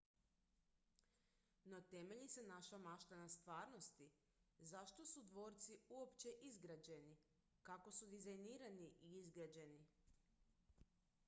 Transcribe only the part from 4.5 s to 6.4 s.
zašto su dvorci uopće